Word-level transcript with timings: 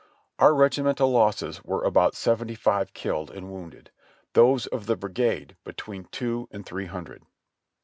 Our 0.39 0.55
regimental 0.55 1.11
losses 1.11 1.63
were 1.63 1.83
about 1.83 2.15
seventy 2.15 2.55
five 2.55 2.91
killed 2.95 3.29
and 3.29 3.51
wounded; 3.51 3.91
those 4.33 4.65
of 4.65 4.87
the 4.87 4.95
brigade, 4.95 5.57
between 5.63 6.05
two 6.05 6.47
and 6.49 6.65
three 6.65 6.87
hundred. 6.87 7.21